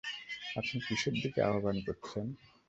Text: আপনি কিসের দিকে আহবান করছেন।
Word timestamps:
আপনি 0.55 0.77
কিসের 0.85 1.15
দিকে 1.15 1.39
আহবান 1.43 1.77
করছেন। 1.85 2.25